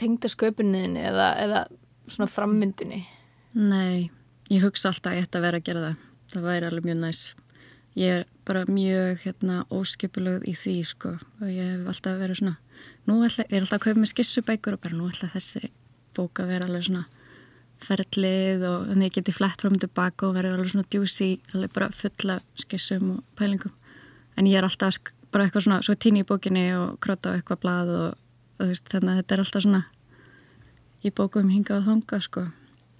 tengda 0.00 0.30
sköpunniðinni 0.32 1.02
eða, 1.08 1.30
eða 1.42 1.64
svona 2.10 2.30
frammyndunni? 2.30 3.02
Nei, 3.56 4.10
ég 4.52 4.62
hugsa 4.64 4.90
alltaf 4.92 5.12
að 5.12 5.18
ég 5.18 5.26
ætti 5.26 5.40
að 5.40 5.46
vera 5.46 5.60
að 5.60 5.66
gera 5.68 5.84
það. 5.86 6.06
Það 6.32 6.46
væri 6.50 6.68
alveg 6.68 6.86
mjög 6.88 7.02
næs. 7.02 7.22
Ég 7.96 8.12
er 8.18 8.24
bara 8.46 8.64
mjög 8.68 9.22
hérna 9.24 9.62
óskipulögð 9.72 10.46
í 10.50 10.54
því 10.58 10.76
sko 10.84 11.14
og 11.16 11.48
ég 11.48 11.70
hef 11.72 11.90
alltaf 11.90 12.18
verið 12.20 12.40
svona 12.42 12.56
nú 13.08 13.20
ætla, 13.24 13.46
ég 13.46 13.56
er 13.56 13.64
alltaf 13.64 13.78
að 13.78 13.84
kaupa 13.86 14.02
með 14.02 14.12
skissubækur 14.12 14.76
og 14.76 14.82
bara 14.84 14.98
nú 14.98 15.08
ætla 15.08 15.30
þessi 15.32 15.70
bók 16.16 16.42
að 16.42 16.50
vera 16.52 16.68
alveg 16.68 16.88
svona 16.88 17.06
ferlið 17.86 18.64
og 18.66 18.86
þannig 18.90 19.02
að 19.02 19.08
ég 19.08 19.16
geti 19.16 19.34
flett 19.36 19.62
fram 19.62 19.76
og 19.76 19.82
tilbaka 19.82 20.28
og 20.28 20.36
verður 20.36 20.58
alveg 20.58 20.72
svona 20.74 20.90
djúsi 20.92 21.30
alveg 21.54 21.74
bara 21.76 21.90
fulla 21.92 22.38
skissum 22.60 23.10
og 23.16 23.24
pælingum. 23.38 23.74
En 24.36 24.48
ég 24.48 24.60
er 24.60 24.68
alltaf 24.68 25.00
bara 25.32 25.46
eitthvað 25.46 25.66
svona 25.66 25.82
svo 25.84 25.96
tíni 25.96 26.22
í 26.24 26.28
bókinni 26.28 26.68
og 26.76 26.96
króta 27.04 27.32
á 27.32 27.36
eitthvað 27.36 27.62
blað 27.64 27.92
og 27.96 28.22
veist, 28.60 28.86
þannig 28.92 29.12
að 29.12 29.18
þetta 29.22 29.34
er 29.36 29.42
alltaf 29.44 29.66
svona 29.66 29.82
í 31.04 31.12
bókum 31.12 31.50
hinga 31.52 31.76
og 31.76 31.90
þonga 31.90 32.22
sko 32.24 32.46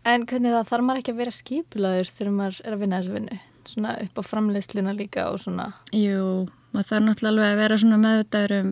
En 0.06 0.22
hvernig 0.22 0.54
það 0.54 0.68
þarf 0.68 0.86
maður 0.86 1.00
ekki 1.00 1.12
að 1.12 1.20
vera 1.20 1.34
skipulaður 1.34 2.10
þegar 2.14 2.34
maður 2.36 2.58
er 2.62 2.74
að 2.74 2.82
vinna 2.82 2.98
þessu 3.00 3.14
vinnu? 3.16 3.38
Svona 3.66 3.92
upp 4.04 4.18
á 4.18 4.22
framleiðsluna 4.22 4.92
líka 4.94 5.24
og 5.32 5.40
svona... 5.42 5.64
Jú, 5.90 6.26
maður 6.70 6.90
þarf 6.90 7.04
náttúrulega 7.06 7.32
alveg 7.32 7.48
að 7.48 7.62
vera 7.62 7.78
svona 7.82 7.96
meðvitaður 8.04 8.54
um, 8.60 8.68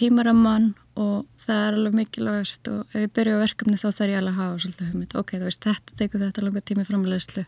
tímaramman 0.00 0.66
og 0.98 1.44
það 1.44 1.60
er 1.60 1.76
alveg 1.78 1.94
mikilvægast 2.00 2.70
og 2.72 2.96
ef 2.96 3.04
ég 3.04 3.12
byrju 3.14 3.36
á 3.38 3.42
verkefni 3.44 3.78
þá 3.78 3.86
þarf 3.86 4.10
ég 4.10 4.18
alveg 4.18 4.32
að 4.32 4.40
hafa 4.40 4.56
svolítið 4.64 4.88
hugmynd. 4.90 5.14
Ok, 5.22 5.30
þú 5.36 5.46
veist, 5.46 5.68
þetta 5.68 5.98
tekur 6.00 6.24
þetta 6.24 6.44
langa 6.48 6.64
tíma 6.66 6.82
í 6.82 6.88
framleiðslu. 6.90 7.44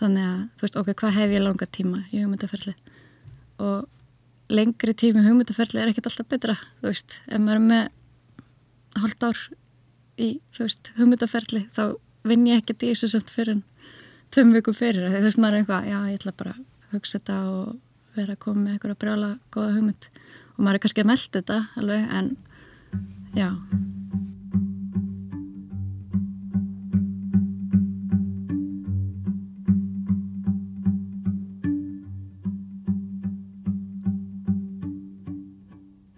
Þannig 0.00 0.30
að, 0.30 0.38
þú 0.56 0.64
veist, 0.64 0.78
ok, 0.80 0.90
hvað 1.02 1.18
hef 1.18 1.34
ég 1.36 1.44
langa 1.44 1.68
tíma 1.76 2.00
í 2.08 2.22
hugmyndaferli? 2.22 2.74
Og 3.60 4.56
lengri 4.56 4.96
tími 5.04 5.26
hugmyndaferli 5.28 5.84
er 5.84 5.92
ekkert 5.92 6.08
alltaf 6.08 6.32
betra, 6.32 6.56
þú 6.80 6.88
veist, 6.88 7.18
ef 7.28 7.44
maður 7.44 7.60
er 7.60 7.68
með 7.68 7.92
hálft 8.98 9.26
ár 9.26 9.40
í, 10.20 10.28
þú 10.54 10.66
veist, 10.66 10.90
hugmyndaferli 10.98 11.64
þá 11.74 11.82
vinn 12.24 12.46
ég 12.48 12.62
ekkert 12.62 12.84
í 12.86 12.92
þessu 12.92 13.10
samt 13.12 13.32
fyrir 13.32 13.62
tveim 14.34 14.52
viku 14.54 14.74
fyrir. 14.74 15.08
Því 15.10 15.20
þú 15.20 15.28
veist 15.28 15.40
maður 15.42 15.56
er 15.56 15.62
eitthvað, 15.62 15.88
já 15.90 15.98
ég 16.10 16.20
ætla 16.20 16.36
bara 16.38 16.54
að 16.54 16.94
hugsa 16.94 17.18
þetta 17.18 17.38
og 17.50 17.74
vera 18.14 18.36
að 18.36 18.42
koma 18.44 18.62
með 18.62 18.76
eitthvað 18.76 19.00
brjála 19.02 19.32
goða 19.54 19.74
hugmynd. 19.76 20.08
Og 20.54 20.62
maður 20.62 20.78
er 20.78 20.84
kannski 20.84 21.04
að 21.04 21.10
melda 21.10 21.40
þetta 21.40 21.58
alveg 21.80 22.14
en 22.20 22.30
já 23.34 23.48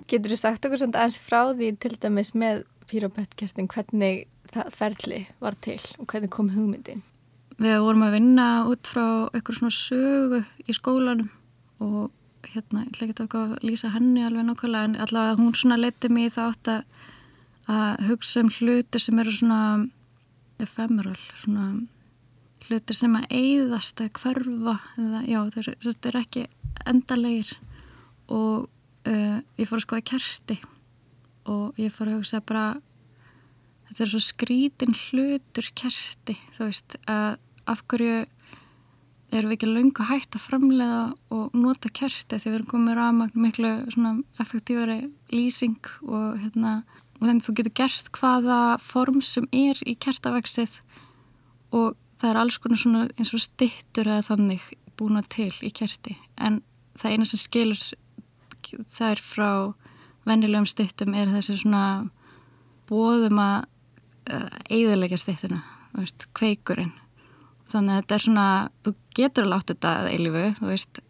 Getur 0.07 0.35
þú 0.35 0.39
sagt 0.39 0.67
okkur 0.67 0.83
svona 0.83 1.03
aðeins 1.03 1.19
frá 1.23 1.41
því 1.51 1.73
til 1.83 1.95
dæmis 1.99 2.33
með 2.39 2.65
pyropettkertin 2.91 3.71
hvernig 3.73 4.27
það 4.55 4.75
ferli 4.77 5.21
var 5.43 5.57
til 5.65 5.81
og 5.99 6.07
hvernig 6.11 6.31
kom 6.33 6.53
hugmyndin? 6.55 7.03
Við 7.57 7.81
vorum 7.83 8.05
að 8.05 8.19
vinna 8.19 8.47
út 8.69 8.87
frá 8.87 9.07
eitthvað 9.33 9.59
svona 9.59 9.75
sögu 9.75 10.43
í 10.69 10.77
skólanum 10.77 11.31
og 11.83 12.13
hérna, 12.47 12.85
ég 12.85 13.11
ætla 13.11 13.27
ekki 13.27 13.41
að 13.41 13.57
lýsa 13.67 13.91
henni 13.95 14.23
alveg 14.25 14.47
nákvæmlega 14.47 14.91
en 14.91 14.97
allavega 15.03 15.41
hún 15.41 15.55
svona 15.57 15.79
leti 15.81 16.11
mig 16.13 16.29
í 16.29 16.35
það 16.37 16.53
átt 16.53 16.71
að, 16.73 16.85
að 17.75 18.07
hugsa 18.11 18.45
um 18.45 18.53
hluti 18.55 19.03
sem 19.03 19.23
eru 19.23 19.35
svona 19.35 19.61
ephemeral, 20.63 21.17
svona 21.43 21.67
hluti 22.69 22.97
sem 22.97 23.19
að 23.19 23.27
eigðast 23.41 24.05
eða 24.05 24.15
hverfa 24.21 24.77
eða 25.03 25.25
já, 25.27 25.41
þetta 25.83 26.11
er 26.13 26.21
ekki 26.23 26.47
endalegir 26.87 27.57
og 28.33 28.71
uh, 29.07 29.39
ég 29.59 29.69
fór 29.69 29.81
að 29.81 29.87
skoða 29.87 30.09
kerti 30.13 30.59
og 31.47 31.79
ég 31.81 31.95
fór 31.95 32.11
að 32.11 32.21
hugsa 32.21 32.43
bara 32.45 32.67
þetta 33.89 34.05
er 34.05 34.13
svo 34.13 34.23
skrítin 34.25 34.97
hlutur 34.97 35.71
kerti 35.79 36.39
þú 36.57 36.69
veist 36.69 36.99
að 37.07 37.39
af 37.67 37.83
hverju 37.91 38.25
erum 39.35 39.51
við 39.51 39.57
ekki 39.57 39.71
lungu 39.71 40.07
hægt 40.07 40.37
að 40.39 40.45
framlega 40.47 41.01
og 41.35 41.55
nota 41.59 41.91
kerti 41.91 42.39
því 42.39 42.51
við 42.51 42.59
erum 42.61 42.71
komið 42.71 42.99
rafmagn 43.01 43.43
miklu 43.43 43.73
effektífari 44.43 45.01
lýsing 45.35 45.91
og 46.07 46.39
hérna 46.43 46.79
og 47.17 47.25
þannig 47.25 47.47
þú 47.47 47.55
getur 47.59 47.77
gert 47.81 48.11
hvaða 48.15 48.59
form 48.83 49.23
sem 49.25 49.47
er 49.55 49.81
í 49.89 49.97
kertavaksið 49.99 50.81
og 51.77 51.97
það 52.21 52.31
er 52.31 52.41
alls 52.41 52.59
konar 52.63 52.81
svona 52.81 53.05
eins 53.17 53.33
og 53.37 53.43
stittur 53.43 54.09
eða 54.09 54.25
þannig 54.31 54.65
búna 54.97 55.23
til 55.29 55.53
í 55.65 55.73
kerti. 55.77 56.17
En 56.37 56.63
það 56.97 57.13
eina 57.13 57.29
sem 57.29 57.41
skilur 57.41 57.83
þær 58.97 59.23
frá 59.23 59.51
vennilegum 60.27 60.67
stittum 60.69 61.15
er 61.15 61.31
þessi 61.31 61.61
svona 61.61 61.85
bóðum 62.91 63.41
að 63.43 63.67
eigðilegja 64.71 65.21
stittuna, 65.23 65.61
kveikurinn. 66.35 66.95
Þannig 67.71 67.93
að 67.93 68.01
þetta 68.01 68.17
er 68.17 68.25
svona 68.25 68.49
þú 68.87 68.93
getur 69.17 69.47
að 69.47 69.53
láta 69.53 69.75
þetta 69.75 69.93
eilifu 70.11 70.43
þú 70.59 70.69
veist, 70.71 71.01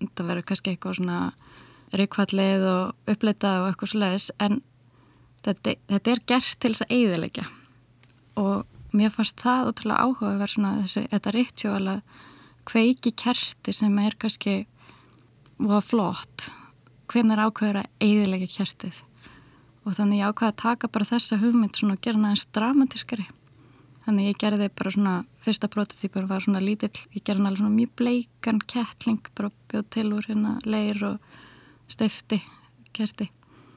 þetta 0.00 0.26
verður 0.28 0.48
kannski 0.50 0.72
eitthvað 0.72 0.98
svona 0.98 1.20
ríkvallið 1.96 2.64
og 2.68 3.12
uppleitað 3.12 3.62
og 3.62 3.68
eitthvað 3.70 3.92
sluðis 3.92 4.30
en 4.42 4.60
þetta, 5.46 5.76
þetta 5.92 6.12
er 6.12 6.22
gert 6.32 6.58
til 6.60 6.72
þess 6.72 6.84
að 6.86 6.94
eigðilegja 6.96 7.46
og 8.42 8.96
mér 8.96 9.12
fannst 9.14 9.40
það 9.40 9.70
ótrúlega 9.70 10.04
áhuga 10.04 10.30
að 10.32 10.40
vera 10.42 10.52
svona 10.52 10.72
þessi, 10.82 11.04
þetta 11.12 11.34
ritual 11.36 11.82
að 11.92 12.22
kveiki 12.66 13.12
kerti 13.16 13.74
sem 13.76 13.98
er 14.02 14.16
kannski 14.20 14.56
og 15.62 15.78
flott 15.86 16.48
hvernig 17.10 17.36
er 17.36 17.44
ákveður 17.46 17.82
að 17.82 18.06
eigðilegja 18.06 18.52
kertið 18.56 19.02
og 19.86 19.94
þannig 19.94 20.20
ég 20.20 20.32
ákvaði 20.32 20.50
að 20.50 20.60
taka 20.62 20.90
bara 20.90 21.06
þessa 21.06 21.38
hugmynd 21.40 21.78
svona 21.78 21.94
og 21.94 22.02
gera 22.02 22.18
hana 22.18 22.32
eins 22.34 22.46
dramatískari. 22.54 23.26
Þannig 24.06 24.28
ég 24.30 24.40
gerði 24.42 24.68
bara 24.78 24.92
svona 24.94 25.14
fyrsta 25.42 25.70
prototípur 25.70 26.26
var 26.30 26.42
svona 26.42 26.62
lítill. 26.62 26.94
Ég 27.14 27.22
gerði 27.22 27.42
hana 27.42 27.52
alveg 27.52 27.62
svona 27.62 27.76
mjög 27.76 27.92
bleikan 28.00 28.60
kettling 28.66 29.30
bara 29.38 29.52
bjóð 29.70 29.86
til 29.94 30.06
úr 30.16 30.26
hérna 30.26 30.56
leir 30.66 31.02
og 31.06 31.30
steifti 31.90 32.40
kerti. 32.96 33.28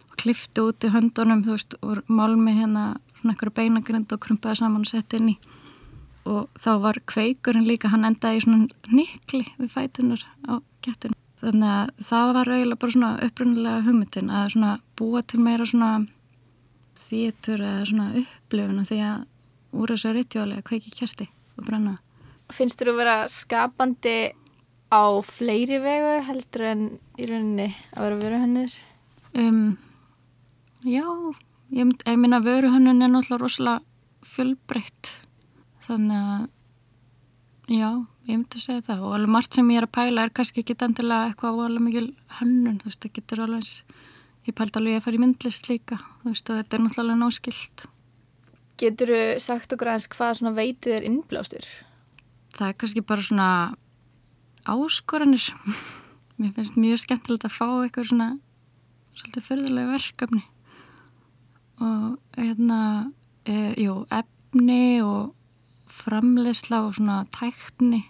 Og 0.09 0.17
klifti 0.17 0.65
út 0.65 0.85
í 0.85 0.93
höndunum 0.93 1.45
þú 1.45 1.53
veist, 1.53 1.77
úr 1.85 2.01
málmi 2.09 2.57
hérna 2.57 2.87
svona 3.19 3.35
einhverju 3.35 3.57
beinagrind 3.61 4.13
og 4.15 4.23
krumpaði 4.25 4.63
saman 4.63 4.85
og 4.85 4.89
setti 4.89 5.21
inn 5.21 5.33
í. 5.35 5.37
Og 6.29 6.49
þá 6.57 6.71
var 6.81 7.01
kveikurinn 7.09 7.69
líka, 7.69 7.93
hann 7.93 8.09
endaði 8.09 8.41
í 8.41 8.45
svona 8.45 8.67
nikli 8.89 9.45
við 9.61 9.73
fætunar 9.77 10.25
á 10.49 10.57
kettinu 10.81 11.17
þannig 11.39 11.69
að 11.71 12.05
það 12.09 12.33
var 12.35 12.51
eiginlega 12.53 12.81
bara 12.83 12.95
svona 12.95 13.11
upprunnilega 13.27 13.85
hugmyndin 13.87 14.31
að 14.33 14.51
svona 14.55 14.71
búa 14.99 15.21
til 15.23 15.39
meira 15.43 15.67
svona 15.69 15.91
þýtur 17.07 17.63
eða 17.63 17.87
svona 17.89 18.07
upplifuna 18.23 18.85
því 18.89 18.99
að 19.07 19.25
úr 19.79 19.93
þessu 19.93 20.13
rítjóli 20.15 20.57
að 20.57 20.67
kveiki 20.69 20.93
kjerti 20.95 21.29
og 21.57 21.65
brenna 21.67 21.97
Finnst 22.49 22.81
þú 22.81 22.95
að 22.95 22.99
vera 23.03 23.15
skapandi 23.29 24.17
á 24.89 25.03
fleiri 25.21 25.77
vegu 25.83 26.15
heldur 26.25 26.65
en 26.65 26.85
í 27.19 27.27
rauninni 27.29 27.67
að 27.93 28.05
vera 28.07 28.19
vöruhönnur? 28.23 28.77
Um, 29.37 29.77
já, 30.81 31.05
ég, 31.69 31.93
ég 31.93 32.17
minna 32.17 32.41
vöruhönnun 32.41 33.05
er 33.05 33.13
náttúrulega 33.13 33.43
rosalega 33.43 33.85
fjölbreytt 34.25 35.11
þannig 35.85 36.31
að 36.33 36.47
já 37.69 37.91
ég 38.29 38.37
myndi 38.37 38.59
að 38.59 38.65
segja 38.65 38.85
það. 38.85 39.01
Og 39.07 39.15
alveg 39.17 39.33
margt 39.33 39.57
sem 39.57 39.71
ég 39.73 39.81
er 39.81 39.87
að 39.87 39.95
pæla 39.97 40.25
er 40.25 40.33
kannski 40.37 40.63
ekki 40.63 40.77
endilega 40.85 41.31
eitthvað 41.31 41.63
alveg 41.65 41.85
mikil 41.85 42.07
hönnun, 42.39 42.79
þú 42.81 42.89
veist, 42.89 43.01
það 43.03 43.15
getur 43.17 43.43
alveg 43.45 43.63
eins 43.63 43.73
ég 44.49 44.57
pældi 44.57 44.79
alveg 44.79 44.97
að 44.97 45.05
fara 45.05 45.17
í 45.17 45.21
myndlist 45.21 45.69
líka 45.69 45.99
þú 45.99 46.31
veist, 46.31 46.49
og 46.49 46.59
þetta 46.59 46.77
er 46.77 46.83
náttúrulega 46.83 47.19
náskilt. 47.19 47.85
Getur 48.79 49.11
þú 49.13 49.21
sagt 49.43 49.73
okkur 49.75 49.91
aðeins 49.91 50.09
hvað 50.13 50.35
svona 50.39 50.55
veitið 50.57 50.95
er 50.95 51.07
innblástur? 51.09 51.65
Það 52.55 52.67
er 52.67 52.77
kannski 52.81 53.05
bara 53.05 53.25
svona 53.25 53.49
áskoranir. 54.69 55.49
Mér 56.39 56.53
finnst 56.55 56.79
mjög 56.79 57.03
skemmtilegt 57.03 57.49
að 57.49 57.57
fá 57.57 57.67
eitthvað 57.67 58.13
svona 58.13 58.29
svolítið 59.19 59.47
förðulega 59.49 59.95
verkefni. 59.97 60.45
Og 61.83 62.39
hérna 62.39 62.79
e, 63.43 63.73
jú, 63.79 64.01
efni 64.11 65.01
og 65.03 65.35
framleysla 65.89 66.85
og 66.87 66.95
svona 66.95 67.21
tækni 67.35 68.05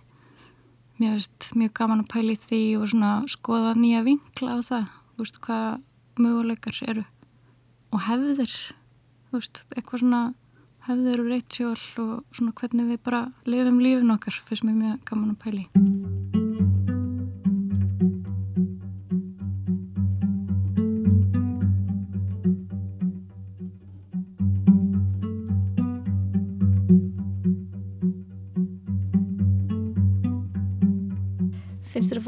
mér 0.99 1.15
finnst 1.15 1.53
mjög 1.55 1.73
gaman 1.79 2.03
að 2.03 2.11
pæli 2.13 2.35
því 2.39 2.61
og 2.79 2.89
svona 2.91 3.11
skoða 3.31 3.71
nýja 3.79 4.03
vinkla 4.07 4.57
á 4.57 4.59
það, 4.67 4.85
þú 5.15 5.23
veist, 5.23 5.39
hvað 5.45 5.67
möguleikar 6.19 6.81
eru 6.91 7.05
og 7.95 8.03
hefðir, 8.05 8.55
þú 9.29 9.39
veist, 9.39 9.63
eitthvað 9.75 10.03
svona 10.03 10.21
hefðir 10.89 11.23
og 11.23 11.31
reytsjól 11.33 11.79
og 12.03 12.13
svona 12.35 12.55
hvernig 12.59 12.91
við 12.93 13.03
bara 13.07 13.25
lifum 13.47 13.81
lífin 13.83 14.15
okkar, 14.15 14.41
finnst 14.49 14.67
mér 14.67 14.79
mjög 14.83 15.03
gaman 15.09 15.35
að 15.35 15.41
pæli 15.45 15.98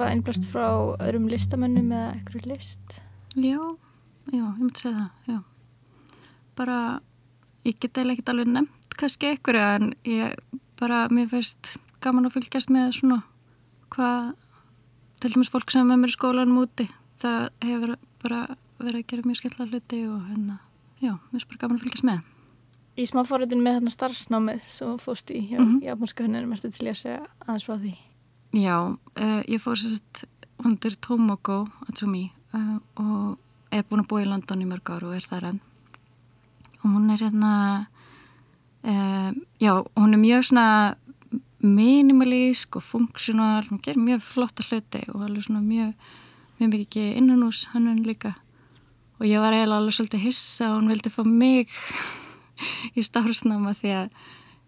fá 0.02 0.10
innblast 0.10 0.50
frá 0.50 0.68
öðrum 0.98 1.30
listamönnum 1.30 1.94
eða 1.94 2.12
eitthvað 2.16 2.50
list? 2.50 3.00
Já, 3.38 3.62
já, 4.32 4.42
ég 4.42 4.60
myndi 4.60 4.82
segja 4.82 4.98
það, 4.98 5.10
já. 5.30 5.40
Bara, 6.58 6.78
ég 7.68 7.78
get 7.80 7.98
eða 8.02 8.16
ekkert 8.16 8.34
alveg 8.34 8.50
nefnt 8.52 8.98
kannski 8.98 9.32
einhverju 9.32 9.62
en 9.62 9.94
ég 10.06 10.36
bara, 10.80 11.06
mér 11.14 11.30
finnst 11.32 11.76
gaman 12.04 12.28
að 12.28 12.38
fylgjast 12.38 12.74
með 12.74 12.92
svona 12.98 13.22
hvað, 13.94 14.34
til 15.22 15.34
dæmis 15.36 15.52
fólk 15.54 15.72
sem 15.74 15.84
er 15.84 15.90
með 15.90 16.04
mér 16.04 16.14
í 16.14 16.18
skólanum 16.18 16.62
úti, 16.64 16.88
það 17.22 17.48
hefur 17.66 17.96
bara 18.24 18.44
verið 18.82 19.02
að 19.02 19.08
gera 19.12 19.28
mjög 19.30 19.42
skemmtilega 19.42 19.72
hluti 19.72 20.04
og 20.10 20.22
hérna, 20.30 20.60
já, 21.02 21.14
mér 21.14 21.34
finnst 21.36 21.52
bara 21.52 21.64
gaman 21.66 21.80
að 21.80 21.88
fylgjast 21.88 22.08
með. 22.10 22.30
Í 23.00 23.08
smáfóruðin 23.08 23.64
með 23.64 23.78
hérna 23.78 23.94
starfsnámið 23.94 24.64
sem 24.68 24.90
þú 24.90 25.02
fóst 25.02 25.32
í 25.32 25.42
hjá 25.48 25.60
mm 25.60 25.82
-hmm. 25.82 26.14
hennunum, 26.20 26.54
ertu 26.54 26.72
til 26.72 26.88
að 26.88 26.98
segja 26.98 27.28
aðeins 27.48 27.66
frá 27.66 27.78
því? 27.78 27.96
Já, 28.52 28.84
uh, 28.92 29.42
ég 29.48 29.62
fór 29.64 29.78
sérst 29.80 30.26
undir 30.60 30.98
Tomoko 31.00 31.62
Atsumi 31.88 32.26
uh, 32.52 32.80
og 33.00 33.38
er 33.72 33.86
búin 33.88 34.04
að 34.04 34.10
búa 34.12 34.24
í 34.26 34.28
London 34.28 34.66
í 34.66 34.68
mörg 34.68 34.92
áru 34.92 35.08
og 35.08 35.16
er 35.16 35.24
þar 35.24 35.46
enn. 35.54 35.62
Og 36.82 36.90
hún 36.90 37.14
er 37.14 37.24
hérna 37.24 37.52
uh, 38.84 39.32
já, 39.56 39.72
hún 39.96 40.18
er 40.18 40.20
mjög 40.20 40.50
svona 40.50 40.66
minimalísk 41.64 42.76
og 42.76 42.84
funksjónal, 42.90 43.70
hún 43.70 43.80
gerir 43.80 44.04
mjög 44.04 44.28
flotta 44.28 44.68
hluti 44.68 45.06
og 45.14 45.24
alveg 45.30 45.48
svona 45.48 45.64
mjög, 45.64 45.96
mjög 46.60 46.76
mikið 46.76 47.10
innanús 47.22 47.64
hannun 47.72 48.04
líka. 48.04 48.34
Og 49.22 49.30
ég 49.32 49.40
var 49.40 49.56
eiginlega 49.56 49.80
alveg 49.80 49.96
svolítið 49.96 50.28
hissa 50.28 50.74
og 50.74 50.82
hún 50.82 50.92
vildi 50.92 51.14
fá 51.14 51.24
mig 51.24 51.72
í 53.00 53.08
stafsnáma 53.08 53.78
því 53.80 53.98
að, 54.04 54.24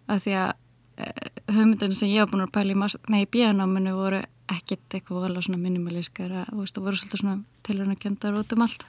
að 0.08 0.24
því 0.24 0.42
að 0.48 1.33
hugmyndin 1.52 1.96
sem 1.96 2.12
ég 2.12 2.24
var 2.24 2.32
búin 2.32 2.46
að 2.46 2.54
pæla 2.56 3.20
í, 3.20 3.26
bíanáminu 3.32 3.96
voru 3.98 4.22
ekkert 4.52 4.96
eitthvað 4.96 5.28
alveg 5.30 5.46
svona 5.48 5.62
minimalískara 5.62 6.46
og 6.54 6.68
það 6.68 6.86
voru 6.86 7.00
svolítið 7.00 7.22
svona 7.22 7.38
tilhörnakjöndar 7.68 8.38
út 8.40 8.54
um 8.56 8.66
allt. 8.66 8.86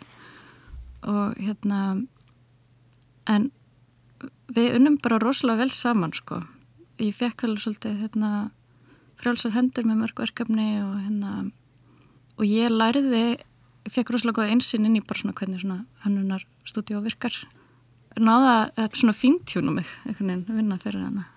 Og 1.04 1.38
hérna 1.38 1.80
en 3.30 3.50
við 4.54 4.76
unnum 4.78 4.98
bara 5.02 5.20
rosalega 5.22 5.64
vel 5.64 5.72
saman 5.74 6.14
sko. 6.14 6.40
Ég 7.00 7.16
fekk 7.16 7.46
alveg 7.46 7.64
svolítið 7.64 8.00
hérna 8.02 8.30
frjálsar 9.20 9.54
hendur 9.54 9.86
með 9.88 10.00
mörg 10.02 10.24
verkefni 10.24 10.68
og 10.82 10.96
hérna 11.00 11.34
og 12.34 12.46
ég 12.48 12.72
læriði, 12.72 13.38
fekk 13.90 14.14
rosalega 14.14 14.42
góða 14.42 14.54
einsinn 14.54 14.88
inn 14.88 14.98
í 14.98 15.04
bara 15.04 15.20
svona 15.20 15.36
hvernig 15.38 15.62
svona 15.62 15.84
hannunar 16.04 16.46
stúdíu 16.66 17.02
virkar. 17.04 17.36
Náða 18.18 18.70
að 18.78 18.98
svona 19.00 19.14
fíntjúna 19.16 19.74
mig 19.74 19.90
einhvern 20.06 20.30
veginn 20.30 20.48
að 20.50 20.58
vinna 20.58 20.80
fyrir 20.82 21.06
hana. 21.06 21.28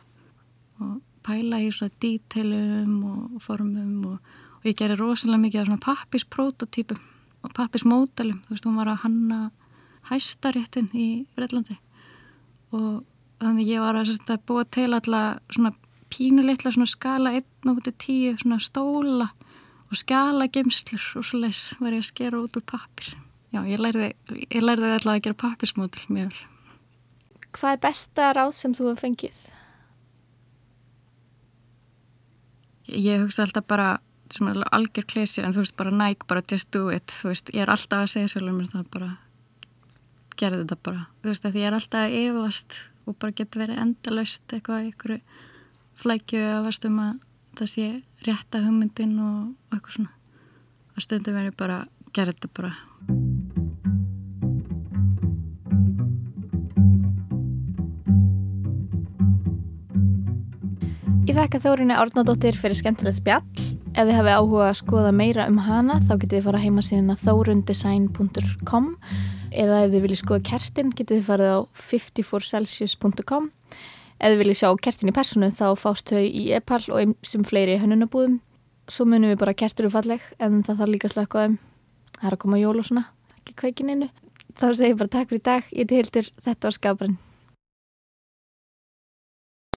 Og 0.81 0.97
pæla 1.27 1.59
í 1.63 1.69
svona 1.75 1.93
dítelum 2.03 2.95
og 3.11 3.41
formum 3.43 4.05
og, 4.13 4.33
og 4.61 4.69
ég 4.69 4.77
gerir 4.79 4.99
rosalega 5.01 5.43
mikið 5.43 5.61
af 5.61 5.69
svona 5.69 5.85
pappisprototípum 5.85 7.03
og 7.45 7.53
pappismódelum, 7.55 8.41
þú 8.47 8.55
veist, 8.55 8.65
hún 8.65 8.79
var 8.79 8.91
að 8.91 9.03
hanna 9.03 9.41
hæstaréttin 10.09 10.89
í 10.95 11.09
Breitlandi 11.35 11.77
og 12.75 13.03
þannig 13.41 13.69
ég 13.69 13.83
var 13.83 13.99
að, 13.99 14.15
að 14.25 14.41
búa 14.47 14.65
til 14.65 14.89
alla 14.95 15.23
svona 15.53 15.73
pínuleitla 16.11 16.73
svona 16.73 16.89
skala 16.89 17.35
1.10 17.37 18.41
svona 18.41 18.59
stóla 18.63 19.29
og 19.87 19.99
skala 19.99 20.49
gemslur 20.51 21.03
og 21.19 21.25
svo 21.27 21.41
les 21.43 21.69
var 21.81 21.95
ég 21.95 22.03
að 22.03 22.11
skera 22.11 22.41
út 22.41 22.59
úr 22.59 22.65
pappir 22.67 23.13
já, 23.53 23.61
ég 23.67 23.81
lærði, 23.81 24.11
ég 24.47 24.63
lærði 24.63 24.93
alltaf 24.95 25.13
að 25.13 25.23
gera 25.25 25.41
pappismódel 25.43 26.07
mjög 26.11 26.31
vel. 26.31 26.45
Hvað 27.57 27.73
er 27.73 27.83
besta 27.87 28.31
ráð 28.37 28.51
sem 28.57 28.75
þú 28.77 28.91
hefur 28.91 29.03
fengið? 29.05 29.45
Ég 32.87 33.23
hugsa 33.23 33.43
alltaf 33.43 33.65
bara 33.67 33.97
algjör 34.71 35.05
klesi 35.07 35.41
en 35.41 35.53
þú 35.55 35.63
veist 35.63 35.77
bara 35.79 35.91
næk, 35.91 36.27
bara 36.27 36.43
just 36.51 36.71
do 36.71 36.89
it 36.91 37.11
þú 37.11 37.31
veist, 37.31 37.51
ég 37.53 37.63
er 37.63 37.71
alltaf 37.71 38.05
að 38.05 38.11
segja 38.13 38.33
sjálfur 38.33 38.55
mér 38.55 38.71
það 38.71 38.89
bara 38.91 39.09
gerði 40.37 40.63
þetta 40.63 40.77
bara. 40.83 41.05
Þú 41.21 41.31
veist, 41.31 41.47
því 41.47 41.61
ég 41.61 41.67
er 41.67 41.77
alltaf 41.77 42.05
að 42.05 42.17
yfast 42.21 42.79
og 43.07 43.17
bara 43.21 43.37
getur 43.37 43.63
verið 43.63 43.81
endalaust 43.83 44.53
eitthvað 44.53 44.89
ykkur 44.91 45.15
flækju 45.97 46.43
að 46.43 46.67
vastum 46.67 46.99
að 47.01 47.13
það 47.57 47.71
sé 47.73 47.87
rétta 48.27 48.63
hugmyndin 48.65 49.15
og, 49.23 49.55
eitthvað 49.71 49.97
svona. 49.97 50.13
Að 50.95 51.07
stundum 51.07 51.39
verið 51.39 51.57
bara 51.57 51.81
gera 52.13 52.33
þetta 52.35 52.53
bara 52.57 53.26
Ég 61.37 61.43
þakka 61.43 61.59
Þórinni 61.61 61.93
Árnadóttir 61.93 62.55
fyrir 62.57 62.73
skemmtilegt 62.79 63.19
spjall. 63.19 63.43
Ef 63.93 64.07
þið 64.07 64.15
hefði 64.15 64.31
áhuga 64.39 64.61
að 64.71 64.77
skoða 64.79 65.09
meira 65.13 65.43
um 65.45 65.59
hana 65.61 65.99
þá 66.07 66.15
getið 66.23 66.31
þið 66.31 66.47
fara 66.47 66.61
heima 66.63 66.83
síðan 66.87 67.13
að 67.13 67.21
þórundesign.com 67.27 68.87
eða 69.53 69.83
ef 69.83 69.91
þið 69.91 70.05
viljið 70.07 70.19
skoða 70.23 70.45
kertin 70.47 70.89
getið 70.97 71.19
þið 71.19 71.27
farið 71.27 71.51
á 71.53 71.59
54celsius.com 71.83 73.45
Ef 73.51 74.33
þið 74.33 74.41
viljið 74.41 74.59
sjá 74.63 74.71
kertin 74.87 75.13
í 75.13 75.15
personu 75.19 75.51
þá 75.53 75.67
fást 75.77 76.09
þau 76.09 76.23
í 76.25 76.47
e-pall 76.57 76.81
og 76.87 77.03
einsum 77.03 77.45
fleiri 77.45 77.77
hönnunabúðum. 77.83 78.39
Svo 78.89 79.05
munum 79.05 79.35
við 79.35 79.39
bara 79.45 79.53
kertur 79.61 79.91
úr 79.91 79.93
falleg 79.93 80.25
en 80.41 80.65
það 80.65 80.81
þarf 80.81 80.93
líka 80.95 81.13
slökk 81.13 81.37
á 81.37 81.41
þeim. 81.43 81.61
Það 82.17 82.27
er 82.31 82.39
að 82.39 82.43
koma 82.47 82.63
jól 82.63 82.75
og 82.81 82.89
svona, 82.89 83.05
ekki 83.37 83.59
kveikin 83.61 83.93
einu. 83.93 84.09
Þá 84.57 84.67
segir 84.73 84.95
ég 84.95 84.99
bara 85.05 85.15
takk 85.19 85.29
fyrir 85.29 85.45
í 85.45 85.49
dag. 85.53 85.69
Ég 85.69 85.85
til 85.93 86.01
hildur, 86.01 86.33
þetta 86.49 86.71
var 86.71 86.79
skafbrinn. 86.81 87.17